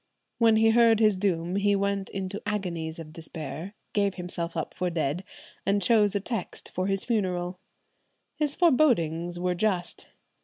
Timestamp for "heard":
0.71-0.99